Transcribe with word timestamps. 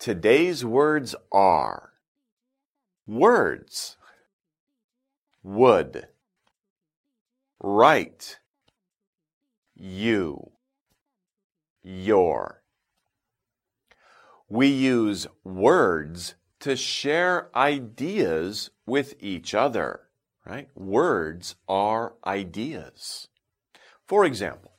Today's 0.00 0.64
words 0.64 1.14
are 1.30 1.92
words, 3.06 3.98
would, 5.42 6.08
write, 7.62 8.38
you, 9.74 10.52
your. 11.82 12.62
We 14.48 14.68
use 14.68 15.26
words 15.44 16.34
to 16.60 16.76
share 16.76 17.54
ideas 17.54 18.70
with 18.86 19.16
each 19.20 19.52
other, 19.52 20.08
right? 20.46 20.70
Words 20.74 21.56
are 21.68 22.14
ideas. 22.24 23.28
For 24.06 24.24
example, 24.24 24.72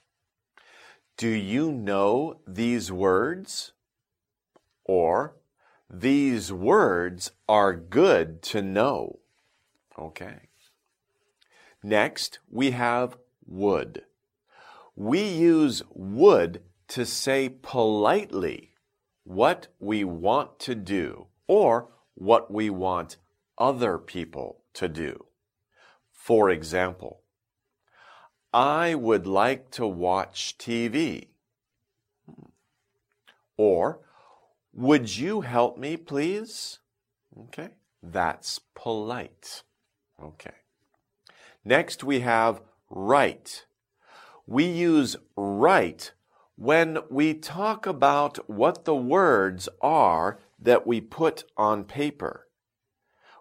do 1.15 1.29
you 1.29 1.71
know 1.71 2.39
these 2.47 2.91
words? 2.91 3.73
Or, 4.93 5.37
these 5.89 6.51
words 6.51 7.31
are 7.47 7.73
good 7.73 8.41
to 8.41 8.61
know. 8.61 9.19
Okay. 9.97 10.49
Next, 11.81 12.39
we 12.49 12.71
have 12.71 13.15
would. 13.45 14.03
We 14.97 15.21
use 15.23 15.81
would 15.93 16.63
to 16.89 17.05
say 17.05 17.47
politely 17.47 18.73
what 19.23 19.69
we 19.79 20.03
want 20.03 20.59
to 20.59 20.75
do 20.75 21.27
or 21.47 21.87
what 22.15 22.51
we 22.51 22.69
want 22.69 23.15
other 23.57 23.97
people 23.97 24.59
to 24.73 24.89
do. 24.89 25.25
For 26.11 26.49
example, 26.49 27.21
I 28.53 28.95
would 28.95 29.25
like 29.25 29.71
to 29.71 29.87
watch 29.87 30.57
TV. 30.57 31.27
Or, 33.55 34.01
would 34.73 35.17
you 35.17 35.41
help 35.41 35.77
me, 35.77 35.97
please? 35.97 36.79
Okay, 37.47 37.69
that's 38.01 38.59
polite. 38.75 39.63
Okay. 40.21 40.51
Next, 41.63 42.03
we 42.03 42.21
have 42.21 42.61
write. 42.89 43.65
We 44.47 44.65
use 44.65 45.15
write 45.35 46.13
when 46.55 46.99
we 47.09 47.33
talk 47.33 47.85
about 47.85 48.49
what 48.49 48.85
the 48.85 48.95
words 48.95 49.69
are 49.81 50.39
that 50.59 50.85
we 50.85 51.01
put 51.01 51.43
on 51.57 51.83
paper 51.83 52.47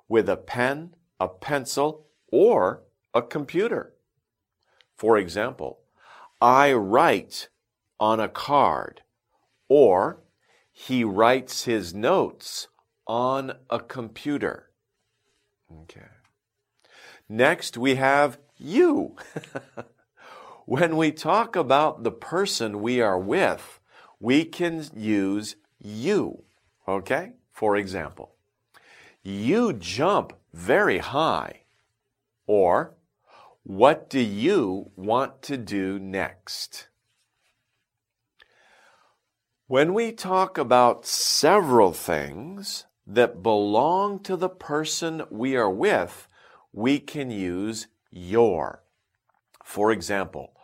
with 0.09 0.29
a 0.29 0.37
pen, 0.37 0.95
a 1.19 1.29
pencil, 1.29 2.07
or 2.33 2.83
a 3.15 3.23
computer. 3.23 3.95
For 4.97 5.17
example, 5.17 5.81
I 6.41 6.73
write 6.73 7.49
on 7.99 8.21
a 8.21 8.29
card, 8.29 9.03
or 9.69 10.21
he 10.87 11.05
writes 11.05 11.65
his 11.65 11.93
notes 11.93 12.69
on 13.07 13.53
a 13.69 13.79
computer. 13.79 14.71
Okay. 15.83 16.09
Next, 17.29 17.77
we 17.77 17.97
have 17.97 18.39
you. 18.57 19.15
when 20.65 20.97
we 20.97 21.13
talk 21.13 21.55
about 21.55 22.03
the 22.03 22.11
person 22.11 22.81
we 22.81 22.99
are 22.99 23.19
with, 23.19 23.79
we 24.19 24.47
can 24.47 24.87
use 24.97 25.55
you. 25.79 26.45
Okay? 26.89 27.33
For 27.53 27.77
example, 27.77 28.37
you 29.23 29.75
jump 29.75 30.33
very 30.55 30.99
high. 30.99 31.61
Or, 32.47 32.95
what 33.65 34.09
do 34.09 34.21
you 34.21 34.93
want 34.97 35.43
to 35.43 35.59
do 35.59 35.99
next? 35.99 36.89
When 39.71 39.95
we 39.95 40.11
talk 40.11 40.59
about 40.59 41.07
several 41.07 41.93
things 41.93 42.87
that 43.07 43.41
belong 43.41 44.19
to 44.25 44.35
the 44.35 44.49
person 44.49 45.23
we 45.31 45.55
are 45.55 45.71
with, 45.71 46.27
we 46.73 46.99
can 46.99 47.31
use 47.31 47.87
your. 48.11 48.83
For 49.63 49.93
example, 49.93 50.55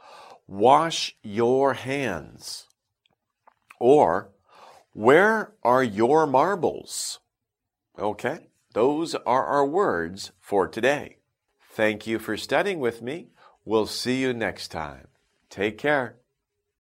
wash 0.49 1.17
your 1.23 1.75
hands. 1.75 2.67
Or, 3.79 4.33
where 4.93 5.53
are 5.63 5.85
your 5.85 6.27
marbles? 6.27 7.21
Okay, 7.97 8.49
those 8.73 9.15
are 9.15 9.45
our 9.45 9.65
words 9.65 10.33
for 10.41 10.67
today. 10.67 11.19
Thank 11.71 12.09
you 12.09 12.19
for 12.19 12.37
studying 12.37 12.81
with 12.81 13.03
me. 13.03 13.29
We'll 13.65 13.87
see 13.87 14.21
you 14.21 14.35
next 14.35 14.73
time. 14.73 15.07
Take 15.49 15.79
care. 15.79 16.17